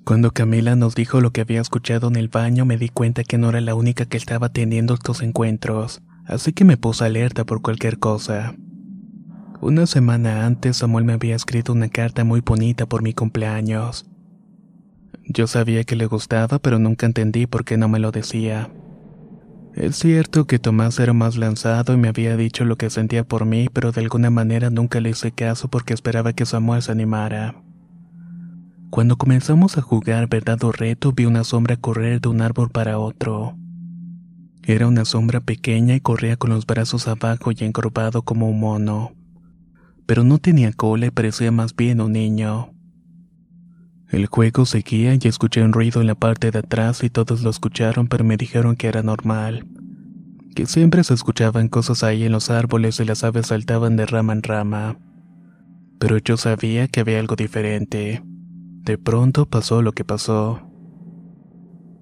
Cuando 0.04 0.32
Camila 0.32 0.76
nos 0.76 0.96
dijo 0.96 1.22
lo 1.22 1.32
que 1.32 1.42
había 1.42 1.62
escuchado 1.62 2.10
en 2.10 2.18
el 2.18 2.28
baño, 2.28 2.66
me 2.66 2.78
di 2.78 2.90
cuenta 2.90 3.24
que 3.24 3.38
no 3.38 3.50
era 3.50 3.62
la 3.62 3.76
única 3.76 4.06
que 4.06 4.18
estaba 4.18 4.50
teniendo 4.50 4.94
estos 4.94 5.22
encuentros, 5.22 6.02
así 6.26 6.52
que 6.52 6.66
me 6.66 6.76
puse 6.76 7.06
alerta 7.06 7.46
por 7.46 7.62
cualquier 7.62 8.00
cosa. 8.00 8.54
Una 9.62 9.86
semana 9.86 10.46
antes, 10.46 10.78
Samuel 10.78 11.06
me 11.06 11.14
había 11.14 11.38
escrito 11.38 11.72
una 11.72 11.88
carta 11.88 12.26
muy 12.26 12.42
bonita 12.42 12.86
por 12.86 13.02
mi 13.02 13.14
cumpleaños. 13.14 14.06
Yo 15.26 15.48
sabía 15.48 15.86
que 15.86 15.96
le 15.96 16.06
gustaba, 16.06 16.60
pero 16.60 16.80
nunca 16.80 17.06
entendí 17.06 17.48
por 17.48 17.64
qué 17.64 17.78
no 17.78 17.88
me 17.88 18.00
lo 18.00 18.12
decía. 18.12 18.70
Es 19.76 19.98
cierto 19.98 20.46
que 20.46 20.60
Tomás 20.60 21.00
era 21.00 21.14
más 21.14 21.36
lanzado 21.36 21.94
y 21.94 21.98
me 21.98 22.08
había 22.08 22.38
dicho 22.38 22.64
lo 22.64 22.78
que 22.78 22.92
sentía 22.92 23.24
por 23.24 23.46
mí, 23.46 23.70
pero 23.74 23.92
de 23.92 24.02
alguna 24.02 24.30
manera 24.30 24.70
nunca 24.70 25.02
le 25.02 25.10
hice 25.10 25.32
caso 25.32 25.68
porque 25.68 25.96
esperaba 25.96 26.34
que 26.34 26.46
Samuel 26.46 26.84
se 26.84 26.92
animara. 26.92 27.56
Cuando 28.92 29.18
comenzamos 29.18 29.80
a 29.80 29.82
jugar 29.82 30.30
verdad 30.30 30.64
o 30.64 30.72
reto, 30.72 31.12
vi 31.12 31.26
una 31.26 31.44
sombra 31.44 31.76
correr 31.76 32.22
de 32.22 32.30
un 32.30 32.42
árbol 32.42 32.70
para 32.70 33.00
otro. 33.00 33.58
Era 34.62 34.88
una 34.88 35.06
sombra 35.06 35.40
pequeña 35.40 35.96
y 35.96 36.00
corría 36.02 36.38
con 36.38 36.52
los 36.52 36.68
brazos 36.68 37.08
abajo 37.08 37.52
y 37.52 37.64
encorvado 37.64 38.22
como 38.22 38.48
un 38.48 38.60
mono. 38.60 39.14
Pero 40.06 40.24
no 40.24 40.38
tenía 40.38 40.72
cola 40.72 41.08
y 41.08 41.12
parecía 41.12 41.52
más 41.52 41.76
bien 41.76 42.00
un 42.00 42.12
niño. 42.12 42.70
El 44.14 44.28
juego 44.28 44.68
seguía 44.68 45.16
y 45.16 45.28
escuché 45.28 45.64
un 45.64 45.74
ruido 45.74 46.00
en 46.00 46.06
la 46.06 46.14
parte 46.14 46.52
de 46.52 46.60
atrás 46.60 47.04
y 47.04 47.10
todos 47.10 47.42
lo 47.42 47.50
escucharon 47.50 48.06
pero 48.08 48.24
me 48.24 48.38
dijeron 48.38 48.76
que 48.76 48.88
era 48.88 49.02
normal. 49.02 49.66
Que 50.54 50.68
siempre 50.68 51.04
se 51.04 51.16
escuchaban 51.16 51.68
cosas 51.68 52.04
ahí 52.04 52.24
en 52.24 52.32
los 52.32 52.52
árboles 52.52 53.00
y 53.00 53.06
las 53.06 53.24
aves 53.24 53.48
saltaban 53.48 53.96
de 53.96 54.06
rama 54.06 54.34
en 54.34 54.44
rama. 54.44 55.00
Pero 55.98 56.20
yo 56.20 56.38
sabía 56.38 56.88
que 56.88 57.00
había 57.00 57.20
algo 57.20 57.36
diferente. 57.36 58.22
De 58.84 59.00
pronto 59.00 59.48
pasó 59.48 59.82
lo 59.82 59.94
que 59.94 60.06
pasó. 60.06 60.62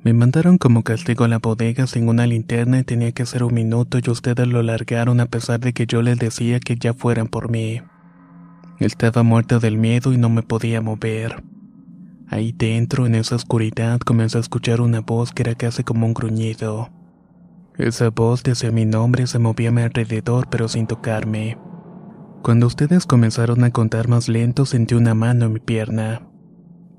Me 0.03 0.11
mandaron 0.11 0.57
como 0.57 0.83
castigo 0.83 1.23
a 1.23 1.29
la 1.29 1.39
bodega 1.39 1.87
sin 1.87 2.09
una 2.09 2.27
linterna 2.27 2.79
y 2.79 2.83
tenía 2.83 3.13
que 3.13 3.23
hacer 3.23 3.41
un 3.41 3.53
minuto 3.53 3.99
y 3.99 4.09
ustedes 4.09 4.49
lo 4.49 4.61
largaron 4.63 5.21
a 5.21 5.27
pesar 5.27 5.61
de 5.61 5.71
que 5.71 5.85
yo 5.85 6.01
les 6.01 6.19
decía 6.19 6.59
que 6.59 6.75
ya 6.75 6.93
fueran 6.93 7.27
por 7.27 7.49
mí. 7.49 7.81
Estaba 8.79 9.23
muerto 9.23 9.61
del 9.61 9.77
miedo 9.77 10.11
y 10.11 10.17
no 10.17 10.29
me 10.29 10.41
podía 10.41 10.81
mover. 10.81 11.41
Ahí 12.31 12.53
dentro, 12.53 13.05
en 13.05 13.15
esa 13.15 13.35
oscuridad, 13.35 13.99
comencé 13.99 14.37
a 14.37 14.41
escuchar 14.41 14.79
una 14.79 15.01
voz 15.01 15.33
que 15.33 15.43
era 15.43 15.53
casi 15.53 15.83
como 15.83 16.05
un 16.05 16.13
gruñido. 16.13 16.89
Esa 17.77 18.09
voz 18.09 18.41
decía 18.41 18.71
mi 18.71 18.85
nombre 18.85 19.27
se 19.27 19.37
movía 19.37 19.67
a 19.67 19.73
mi 19.73 19.81
alrededor, 19.81 20.47
pero 20.49 20.69
sin 20.69 20.87
tocarme. 20.87 21.57
Cuando 22.41 22.67
ustedes 22.67 23.05
comenzaron 23.05 23.65
a 23.65 23.71
contar 23.71 24.07
más 24.07 24.29
lento, 24.29 24.65
sentí 24.65 24.95
una 24.95 25.13
mano 25.13 25.47
en 25.47 25.53
mi 25.53 25.59
pierna. 25.59 26.21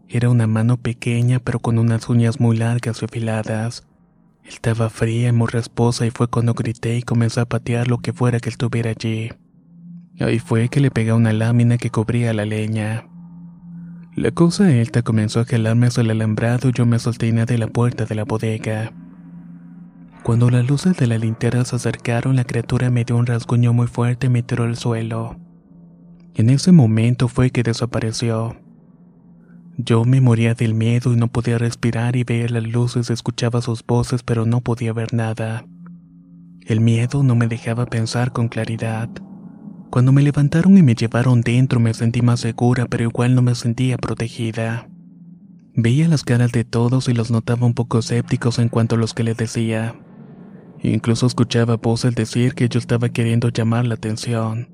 Era 0.07 0.29
una 0.29 0.47
mano 0.47 0.77
pequeña, 0.77 1.39
pero 1.39 1.61
con 1.61 1.79
unas 1.79 2.11
uñas 2.11 2.39
muy 2.39 2.59
largas 2.59 3.01
y 3.01 3.07
afiladas. 3.07 3.89
Estaba 4.45 4.91
fría 4.91 5.31
y 5.31 5.33
muy 5.33 5.49
rasposa 5.49 6.05
y 6.05 6.11
fue 6.11 6.29
cuando 6.29 6.53
grité 6.53 6.99
y 6.99 7.03
comencé 7.03 7.41
a 7.41 7.47
patear 7.47 7.89
lo 7.89 8.01
que 8.01 8.13
fuera 8.13 8.39
que 8.39 8.51
estuviera 8.51 8.91
allí. 8.91 9.31
Ahí 10.21 10.39
fue 10.41 10.69
que 10.69 10.81
le 10.81 10.91
pegué 10.91 11.15
una 11.15 11.33
lámina 11.33 11.79
que 11.79 11.89
cubría 11.89 12.35
la 12.35 12.45
leña. 12.45 13.07
La 14.15 14.31
cosa 14.31 14.67
alta 14.67 15.01
comenzó 15.01 15.41
a 15.41 15.47
jalarme 15.47 15.87
hacia 15.87 16.03
el 16.03 16.11
alambrado 16.11 16.69
y 16.69 16.73
yo 16.73 16.85
me 16.85 16.99
solté 16.99 17.33
de 17.33 17.57
la 17.57 17.67
puerta 17.67 18.05
de 18.05 18.15
la 18.15 18.25
bodega. 18.25 18.93
Cuando 20.23 20.51
las 20.51 20.69
luces 20.69 20.99
de 20.99 21.07
la 21.07 21.17
linterna 21.17 21.65
se 21.65 21.77
acercaron, 21.77 22.37
la 22.37 22.45
criatura 22.45 22.91
me 22.91 23.05
dio 23.05 23.17
un 23.17 23.25
rasguño 23.25 23.73
muy 23.73 23.87
fuerte 23.87 24.27
y 24.27 24.31
me 24.31 24.43
tiró 24.43 24.65
al 24.65 24.77
suelo. 24.77 25.41
En 26.35 26.51
ese 26.51 26.73
momento 26.73 27.27
fue 27.29 27.49
que 27.49 27.63
desapareció. 27.63 28.55
Yo 29.79 30.05
me 30.05 30.21
moría 30.21 30.53
del 30.53 30.75
miedo 30.75 31.15
y 31.15 31.17
no 31.17 31.29
podía 31.29 31.57
respirar 31.57 32.15
y 32.15 32.25
veía 32.25 32.49
las 32.51 32.65
luces, 32.65 33.09
escuchaba 33.09 33.63
sus 33.63 33.83
voces, 33.83 34.23
pero 34.23 34.45
no 34.45 34.61
podía 34.61 34.93
ver 34.93 35.15
nada. 35.15 35.65
El 36.67 36.83
miedo 36.83 37.23
no 37.23 37.35
me 37.35 37.49
dejaba 37.49 37.87
pensar 37.87 38.33
con 38.33 38.49
claridad. 38.49 39.09
Cuando 39.93 40.11
me 40.11 40.23
levantaron 40.23 40.79
y 40.79 40.83
me 40.83 40.95
llevaron 40.95 41.43
dentro 41.43 41.79
me 41.79 41.93
sentí 41.93 42.23
más 42.23 42.41
segura, 42.41 42.87
pero 42.87 43.05
igual 43.05 43.35
no 43.35 43.43
me 43.43 43.55
sentía 43.55 43.99
protegida. 43.99 44.89
Veía 45.75 46.09
las 46.09 46.25
caras 46.25 46.51
de 46.51 46.65
todos 46.65 47.11
y 47.11 47.13
los 47.13 47.31
notaba 47.31 47.67
un 47.67 47.75
poco 47.75 47.99
escépticos 47.99 48.59
en 48.59 48.71
cuanto 48.71 48.95
a 48.95 48.99
los 48.99 49.13
que 49.13 49.23
les 49.23 49.37
decía. 49.37 49.95
Incluso 50.83 51.27
escuchaba 51.27 51.77
voces 51.77 52.15
decir 52.15 52.55
que 52.55 52.71
yo 52.71 52.79
estaba 52.79 53.11
queriendo 53.11 53.51
llamar 53.51 53.85
la 53.85 53.97
atención. 53.97 54.71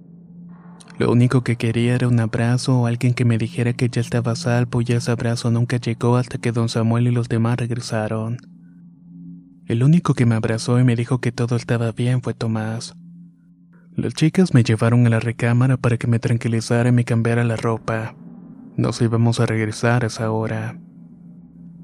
Lo 0.98 1.10
único 1.10 1.42
que 1.42 1.56
quería 1.56 1.96
era 1.96 2.06
un 2.06 2.20
abrazo 2.20 2.78
o 2.78 2.86
alguien 2.86 3.12
que 3.12 3.24
me 3.24 3.38
dijera 3.38 3.72
que 3.72 3.88
ya 3.88 4.00
estaba 4.00 4.36
salvo 4.36 4.82
y 4.82 4.92
ese 4.92 5.10
abrazo 5.10 5.50
nunca 5.50 5.78
llegó 5.78 6.16
hasta 6.16 6.38
que 6.38 6.52
don 6.52 6.68
Samuel 6.68 7.08
y 7.08 7.10
los 7.10 7.28
demás 7.28 7.56
regresaron. 7.56 8.36
El 9.66 9.82
único 9.82 10.14
que 10.14 10.26
me 10.26 10.36
abrazó 10.36 10.78
y 10.78 10.84
me 10.84 10.94
dijo 10.94 11.20
que 11.20 11.32
todo 11.32 11.56
estaba 11.56 11.90
bien 11.90 12.22
fue 12.22 12.34
Tomás. 12.34 12.94
Las 13.98 14.14
chicas 14.14 14.54
me 14.54 14.62
llevaron 14.62 15.04
a 15.08 15.10
la 15.10 15.18
recámara 15.18 15.76
para 15.76 15.96
que 15.96 16.06
me 16.06 16.20
tranquilizara 16.20 16.90
y 16.90 16.92
me 16.92 17.04
cambiara 17.04 17.42
la 17.42 17.56
ropa. 17.56 18.14
Nos 18.76 19.02
íbamos 19.02 19.40
a 19.40 19.46
regresar 19.46 20.04
a 20.04 20.06
esa 20.06 20.30
hora. 20.30 20.78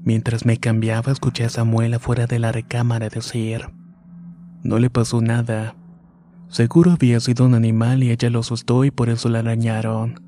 Mientras 0.05 0.45
me 0.45 0.55
cambiaba, 0.55 1.11
escuché 1.11 1.43
a 1.43 1.49
Samuel 1.49 1.93
afuera 1.93 2.25
de 2.25 2.39
la 2.39 2.53
recámara 2.53 3.09
decir: 3.09 3.65
No 4.63 4.79
le 4.79 4.89
pasó 4.89 5.21
nada. 5.21 5.75
Seguro 6.47 6.91
había 6.91 7.19
sido 7.19 7.45
un 7.45 7.53
animal 7.53 8.01
y 8.01 8.11
ella 8.11 8.29
lo 8.29 8.39
asustó 8.39 8.85
y 8.85 8.91
por 8.91 9.09
eso 9.09 9.27
la 9.27 9.39
arañaron. 9.39 10.21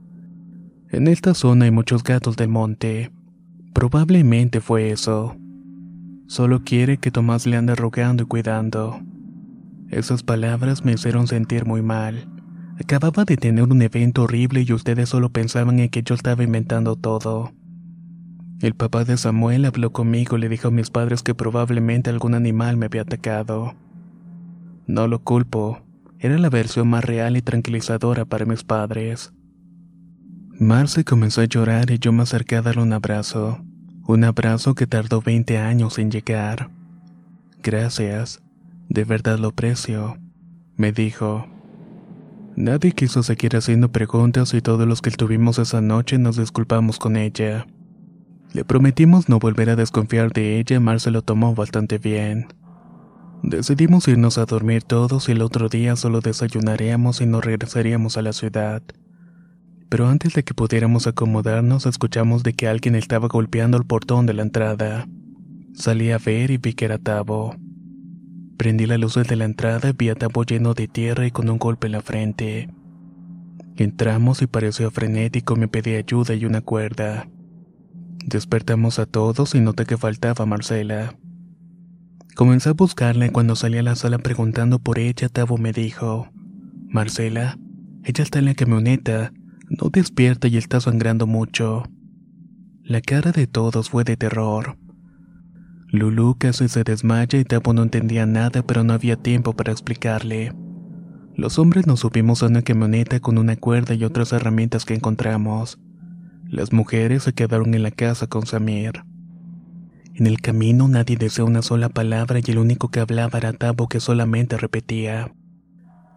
En 0.90 1.08
esta 1.08 1.34
zona 1.34 1.64
hay 1.64 1.72
muchos 1.72 2.04
gatos 2.04 2.36
del 2.36 2.50
monte. 2.50 3.14
Probablemente 3.74 4.60
fue 4.60 4.92
eso. 4.92 5.38
Solo 6.28 6.66
quiere 6.66 6.98
que 6.98 7.12
Tomás 7.12 7.48
le 7.48 7.56
ande 7.56 7.76
rogando 7.76 8.24
y 8.24 8.26
cuidando. 8.26 9.00
Esas 9.90 10.24
palabras 10.24 10.84
me 10.84 10.94
hicieron 10.94 11.28
sentir 11.28 11.66
muy 11.66 11.82
mal. 11.82 12.28
Acababa 12.80 13.24
de 13.24 13.38
tener 13.38 13.64
un 13.64 13.82
evento 13.82 14.24
horrible 14.24 14.64
y 14.68 14.74
ustedes 14.74 15.10
solo 15.10 15.30
pensaban 15.30 15.80
en 15.80 15.90
que 15.90 16.04
yo 16.04 16.14
estaba 16.14 16.44
inventando 16.44 16.96
todo. 16.96 17.54
El 18.62 18.74
papá 18.74 19.04
de 19.04 19.18
Samuel 19.18 19.66
habló 19.66 19.92
conmigo 19.92 20.38
y 20.38 20.42
le 20.42 20.50
dijo 20.50 20.68
a 20.68 20.72
mis 20.72 20.90
padres 20.90 21.24
que 21.24 21.36
probablemente 21.36 22.10
algún 22.10 22.34
animal 22.34 22.76
me 22.76 22.88
había 22.88 23.04
atacado. 23.04 23.76
No 24.88 25.08
lo 25.08 25.20
culpo, 25.20 25.82
era 26.20 26.38
la 26.38 26.50
versión 26.50 26.88
más 26.88 27.06
real 27.06 27.38
y 27.38 27.42
tranquilizadora 27.42 28.26
para 28.26 28.46
mis 28.46 28.64
padres. 28.64 29.32
Marce 30.60 31.04
comenzó 31.04 31.42
a 31.42 31.46
llorar 31.46 31.92
y 31.92 32.00
yo 32.00 32.12
me 32.12 32.24
acerqué 32.24 32.56
a 32.56 32.62
darle 32.64 32.82
un 32.82 32.94
abrazo. 32.94 33.64
Un 34.08 34.24
abrazo 34.24 34.74
que 34.74 34.88
tardó 34.88 35.22
20 35.22 35.60
años 35.60 36.00
en 36.00 36.10
llegar. 36.10 36.72
Gracias, 37.62 38.42
de 38.90 39.04
verdad 39.04 39.38
lo 39.40 39.50
aprecio, 39.50 40.18
me 40.76 40.92
dijo. 40.92 41.48
Nadie 42.56 42.92
quiso 42.92 43.22
seguir 43.22 43.56
haciendo 43.56 43.92
preguntas 43.92 44.54
y 44.54 44.62
todos 44.62 44.88
los 44.88 45.02
que 45.02 45.12
tuvimos 45.12 45.60
esa 45.60 45.82
noche 45.82 46.18
nos 46.18 46.38
disculpamos 46.38 46.98
con 46.98 47.16
ella. 47.16 47.68
Le 48.54 48.66
prometimos 48.66 49.30
no 49.30 49.40
volver 49.40 49.70
a 49.70 49.76
desconfiar 49.76 50.32
de 50.32 50.60
ella 50.60 50.78
y 50.78 50.80
Marce 50.80 51.12
lo 51.12 51.22
tomó 51.22 51.54
bastante 51.54 52.00
bien. 52.00 52.48
Decidimos 53.44 54.08
irnos 54.08 54.40
a 54.40 54.46
dormir 54.46 54.84
todos 54.84 55.30
y 55.30 55.34
el 55.34 55.42
otro 55.42 55.70
día 55.70 55.96
solo 55.96 56.22
desayunaríamos 56.22 57.22
y 57.22 57.28
nos 57.28 57.46
regresaríamos 57.46 58.18
a 58.18 58.24
la 58.24 58.34
ciudad. 58.34 58.82
Pero 59.90 60.08
antes 60.08 60.34
de 60.34 60.44
que 60.44 60.54
pudiéramos 60.54 61.06
acomodarnos 61.06 61.86
escuchamos 61.86 62.44
de 62.44 62.54
que 62.54 62.68
alguien 62.68 62.96
estaba 62.96 63.28
golpeando 63.28 63.78
el 63.78 63.86
portón 63.86 64.26
de 64.26 64.34
la 64.34 64.42
entrada. 64.42 65.08
Salí 65.74 66.12
a 66.12 66.18
ver 66.18 66.50
y 66.50 66.58
vi 66.58 66.74
que 66.74 66.86
era 66.86 66.98
Tabo. 66.98 67.56
Prendí 68.58 68.88
la 68.88 68.98
luz 68.98 69.16
de 69.16 69.36
la 69.36 69.46
entrada 69.46 69.90
y 69.90 69.94
vi 69.94 70.10
a 70.10 70.16
Tabo 70.16 70.44
lleno 70.44 70.74
de 70.74 70.88
tierra 70.88 71.28
y 71.28 71.32
con 71.32 71.48
un 71.50 71.60
golpe 71.60 71.88
en 71.88 71.94
la 71.94 72.02
frente. 72.02 72.70
Entramos 73.76 74.42
y 74.42 74.48
pareció 74.48 74.90
frenético, 74.90 75.56
me 75.56 75.68
pedí 75.68 75.94
ayuda 75.94 76.34
y 76.34 76.46
una 76.46 76.62
cuerda. 76.62 77.30
Despertamos 78.26 78.98
a 78.98 79.06
todos 79.06 79.54
y 79.54 79.60
noté 79.60 79.86
que 79.86 79.98
faltaba 79.98 80.48
Marcela. 80.48 81.16
Comencé 82.36 82.70
a 82.70 82.74
buscarla 82.74 83.28
y 83.28 83.30
cuando 83.30 83.56
salí 83.56 83.78
a 83.78 83.84
la 83.84 83.96
sala 83.96 84.18
preguntando 84.18 84.80
por 84.80 84.98
ella, 84.98 85.30
Tavo 85.30 85.60
me 85.60 85.72
dijo, 85.72 86.30
Marcela, 86.90 87.60
ella 88.04 88.24
está 88.24 88.40
en 88.40 88.46
la 88.46 88.56
camioneta, 88.56 89.34
no 89.70 89.90
despierta 89.90 90.48
y 90.48 90.58
está 90.58 90.82
sangrando 90.82 91.28
mucho. 91.28 91.84
La 92.84 93.02
cara 93.02 93.32
de 93.32 93.46
todos 93.46 93.92
fue 93.92 94.04
de 94.04 94.18
terror. 94.18 94.78
Lulu 95.90 96.36
casi 96.38 96.68
se 96.68 96.84
desmaya 96.84 97.40
y 97.40 97.46
Tavo 97.46 97.72
no 97.74 97.84
entendía 97.84 98.26
nada 98.26 98.62
pero 98.62 98.84
no 98.84 98.94
había 98.94 99.16
tiempo 99.16 99.54
para 99.54 99.72
explicarle. 99.72 100.54
Los 101.36 101.60
hombres 101.60 101.88
nos 101.88 102.02
subimos 102.02 102.44
a 102.44 102.48
una 102.48 102.62
camioneta 102.62 103.20
con 103.20 103.38
una 103.38 103.56
cuerda 103.56 103.94
y 103.94 104.04
otras 104.04 104.34
herramientas 104.34 104.86
que 104.86 104.96
encontramos. 104.96 105.80
Las 106.50 106.74
mujeres 106.74 107.24
se 107.24 107.34
quedaron 107.34 107.74
en 107.74 107.84
la 107.84 107.92
casa 107.92 108.28
con 108.28 108.46
Samir. 108.46 109.04
En 110.16 110.28
el 110.28 110.42
camino 110.42 110.88
nadie 110.88 111.16
deseó 111.16 111.46
una 111.46 111.62
sola 111.62 111.90
palabra 111.90 112.40
y 112.44 112.52
el 112.52 112.58
único 112.58 112.90
que 112.90 113.00
hablaba 113.00 113.38
era 113.38 113.54
Tabo 113.54 113.88
que 113.88 114.00
solamente 114.00 114.58
repetía. 114.58 115.32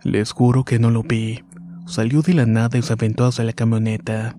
Les 0.02 0.32
juro 0.32 0.64
que 0.64 0.78
no 0.78 0.90
lo 0.90 1.02
vi. 1.02 1.44
Salió 1.86 2.22
de 2.22 2.34
la 2.34 2.46
nada 2.46 2.78
y 2.78 2.82
se 2.82 2.94
aventó 2.94 3.26
hacia 3.26 3.44
la 3.44 3.52
camioneta. 3.52 4.36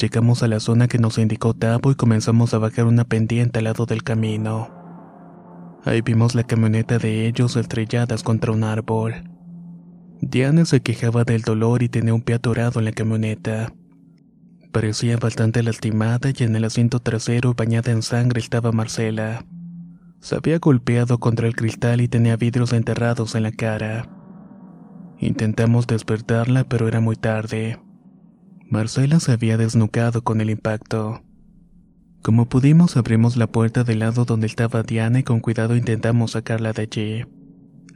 Llegamos 0.00 0.42
a 0.42 0.48
la 0.48 0.60
zona 0.60 0.88
que 0.88 0.96
nos 0.96 1.18
indicó 1.18 1.52
Tabo 1.52 1.90
y 1.90 1.94
comenzamos 1.94 2.54
a 2.54 2.58
bajar 2.58 2.86
una 2.86 3.04
pendiente 3.04 3.58
al 3.58 3.64
lado 3.64 3.84
del 3.84 4.02
camino. 4.02 4.70
Ahí 5.84 6.00
vimos 6.00 6.34
la 6.34 6.42
camioneta 6.42 6.98
de 6.98 7.26
ellos 7.26 7.54
estrelladas 7.56 8.22
contra 8.22 8.50
un 8.50 8.64
árbol. 8.64 9.24
Diana 10.22 10.64
se 10.64 10.80
quejaba 10.80 11.24
del 11.24 11.42
dolor 11.42 11.82
y 11.82 11.90
tenía 11.90 12.14
un 12.14 12.22
pie 12.22 12.36
atorado 12.36 12.78
en 12.78 12.86
la 12.86 12.92
camioneta. 12.92 13.74
Parecía 14.72 15.18
bastante 15.18 15.62
lastimada 15.62 16.30
y 16.34 16.44
en 16.44 16.56
el 16.56 16.64
asiento 16.64 17.00
trasero 17.00 17.52
bañada 17.52 17.92
en 17.92 18.00
sangre 18.00 18.40
estaba 18.40 18.72
Marcela. 18.72 19.44
Se 20.20 20.34
había 20.34 20.58
golpeado 20.60 21.18
contra 21.18 21.46
el 21.46 21.54
cristal 21.54 22.00
y 22.00 22.08
tenía 22.08 22.36
vidrios 22.36 22.72
enterrados 22.72 23.34
en 23.34 23.42
la 23.42 23.52
cara. 23.52 24.08
Intentamos 25.18 25.86
despertarla 25.86 26.64
pero 26.64 26.88
era 26.88 27.00
muy 27.00 27.16
tarde. 27.16 27.78
Marcela 28.70 29.18
se 29.18 29.32
había 29.32 29.56
desnucado 29.56 30.22
con 30.22 30.40
el 30.40 30.48
impacto. 30.48 31.24
Como 32.22 32.48
pudimos 32.48 32.96
abrimos 32.96 33.36
la 33.36 33.48
puerta 33.48 33.82
del 33.82 33.98
lado 33.98 34.24
donde 34.24 34.46
estaba 34.46 34.84
Diana 34.84 35.18
y 35.18 35.22
con 35.24 35.40
cuidado 35.40 35.74
intentamos 35.74 36.30
sacarla 36.30 36.72
de 36.72 36.82
allí. 36.82 37.24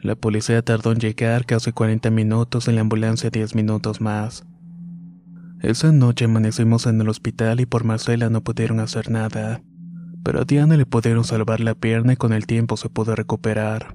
La 0.02 0.16
policía 0.16 0.62
tardó 0.62 0.90
en 0.90 0.98
llegar 0.98 1.46
casi 1.46 1.70
40 1.70 2.10
minutos 2.10 2.66
en 2.66 2.74
la 2.74 2.80
ambulancia 2.80 3.30
10 3.30 3.54
minutos 3.54 4.00
más. 4.00 4.44
Esa 5.62 5.92
noche 5.92 6.24
amanecimos 6.24 6.86
en 6.86 7.00
el 7.00 7.08
hospital 7.08 7.60
y 7.60 7.66
por 7.66 7.84
Marcela 7.84 8.28
no 8.28 8.42
pudieron 8.42 8.80
hacer 8.80 9.12
nada, 9.12 9.62
pero 10.24 10.40
a 10.40 10.44
Diana 10.44 10.76
le 10.76 10.86
pudieron 10.86 11.22
salvar 11.22 11.60
la 11.60 11.76
pierna 11.76 12.14
y 12.14 12.16
con 12.16 12.32
el 12.32 12.46
tiempo 12.48 12.76
se 12.76 12.88
pudo 12.88 13.14
recuperar. 13.14 13.94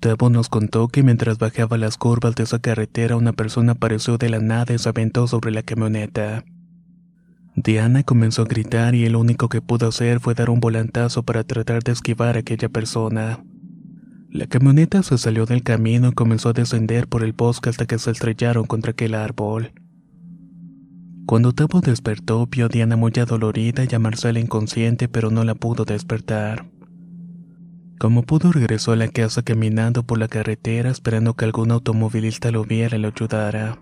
Tabo 0.00 0.30
nos 0.30 0.48
contó 0.48 0.86
que 0.86 1.02
mientras 1.02 1.38
bajaba 1.38 1.76
las 1.76 1.96
curvas 1.96 2.36
de 2.36 2.44
esa 2.44 2.60
carretera 2.60 3.16
una 3.16 3.32
persona 3.32 3.72
apareció 3.72 4.16
de 4.16 4.28
la 4.28 4.38
nada 4.38 4.72
y 4.72 4.78
se 4.78 4.88
aventó 4.88 5.26
sobre 5.26 5.50
la 5.50 5.64
camioneta. 5.64 6.44
Diana 7.56 8.04
comenzó 8.04 8.42
a 8.42 8.44
gritar 8.44 8.94
y 8.94 9.04
el 9.04 9.16
único 9.16 9.48
que 9.48 9.60
pudo 9.60 9.88
hacer 9.88 10.20
fue 10.20 10.34
dar 10.34 10.50
un 10.50 10.60
volantazo 10.60 11.24
para 11.24 11.42
tratar 11.42 11.82
de 11.82 11.90
esquivar 11.90 12.36
a 12.36 12.40
aquella 12.40 12.68
persona. 12.68 13.42
La 14.30 14.46
camioneta 14.46 15.02
se 15.02 15.18
salió 15.18 15.46
del 15.46 15.64
camino 15.64 16.10
y 16.10 16.12
comenzó 16.12 16.50
a 16.50 16.52
descender 16.52 17.08
por 17.08 17.24
el 17.24 17.32
bosque 17.32 17.70
hasta 17.70 17.86
que 17.86 17.98
se 17.98 18.12
estrellaron 18.12 18.66
contra 18.66 18.92
aquel 18.92 19.14
árbol. 19.14 19.72
Cuando 21.26 21.52
Tabo 21.52 21.80
despertó, 21.80 22.46
vio 22.46 22.66
a 22.66 22.68
Diana 22.68 22.96
muy 22.96 23.12
adolorida 23.20 23.84
y 23.90 23.94
a 23.94 23.98
Marcela 23.98 24.38
inconsciente, 24.38 25.08
pero 25.08 25.30
no 25.30 25.42
la 25.42 25.56
pudo 25.56 25.84
despertar. 25.84 26.66
Como 27.98 28.22
pudo, 28.22 28.52
regresó 28.52 28.92
a 28.92 28.96
la 28.96 29.08
casa 29.08 29.42
caminando 29.42 30.04
por 30.04 30.18
la 30.18 30.28
carretera 30.28 30.90
esperando 30.90 31.34
que 31.34 31.44
algún 31.44 31.72
automovilista 31.72 32.52
lo 32.52 32.64
viera 32.64 32.96
y 32.96 33.00
lo 33.00 33.08
ayudara. 33.08 33.78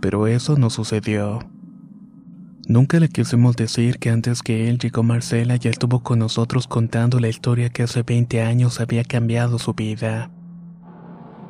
Pero 0.00 0.28
eso 0.28 0.56
no 0.56 0.70
sucedió. 0.70 1.40
Nunca 2.68 3.00
le 3.00 3.08
quisimos 3.08 3.56
decir 3.56 3.98
que 3.98 4.10
antes 4.10 4.42
que 4.42 4.68
él 4.68 4.78
llegó 4.78 5.02
Marcela 5.02 5.56
ya 5.56 5.70
estuvo 5.70 6.04
con 6.04 6.20
nosotros 6.20 6.68
contando 6.68 7.18
la 7.18 7.28
historia 7.28 7.70
que 7.70 7.82
hace 7.82 8.04
20 8.04 8.42
años 8.42 8.80
había 8.80 9.02
cambiado 9.02 9.58
su 9.58 9.74
vida. 9.74 10.30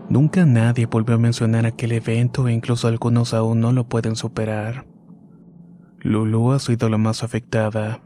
Nunca 0.08 0.46
nadie 0.46 0.86
volvió 0.86 1.16
a 1.16 1.18
mencionar 1.18 1.66
aquel 1.66 1.92
evento 1.92 2.48
e 2.48 2.52
incluso 2.54 2.88
algunos 2.88 3.34
aún 3.34 3.60
no 3.60 3.72
lo 3.72 3.86
pueden 3.88 4.16
superar. 4.16 4.86
Lulu 6.00 6.52
ha 6.52 6.58
sido 6.58 6.88
la 6.88 6.96
más 6.96 7.22
afectada. 7.22 8.00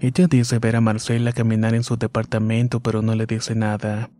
Ella 0.00 0.26
dice 0.26 0.58
ver 0.58 0.76
a 0.76 0.80
Marcela 0.80 1.32
caminar 1.32 1.74
en 1.74 1.84
su 1.84 1.96
departamento 1.96 2.80
pero 2.80 3.02
no 3.02 3.14
le 3.14 3.26
dice 3.26 3.54
nada. 3.54 4.10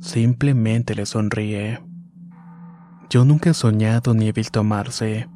Simplemente 0.00 0.94
le 0.94 1.06
sonríe. 1.06 1.80
Yo 3.08 3.24
nunca 3.24 3.50
he 3.50 3.54
soñado 3.54 4.14
ni 4.14 4.28
he 4.28 4.32
visto 4.32 4.60
a 4.60 4.62
Marce. 4.62 5.28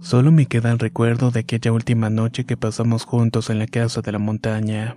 Solo 0.00 0.32
me 0.32 0.46
queda 0.46 0.72
el 0.72 0.78
recuerdo 0.78 1.30
de 1.30 1.40
aquella 1.40 1.72
última 1.72 2.10
noche 2.10 2.44
que 2.44 2.56
pasamos 2.56 3.04
juntos 3.04 3.50
en 3.50 3.60
la 3.60 3.66
casa 3.68 4.00
de 4.00 4.12
la 4.12 4.18
montaña. 4.18 4.96